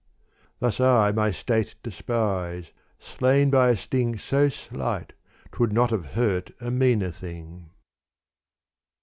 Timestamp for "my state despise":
1.11-2.71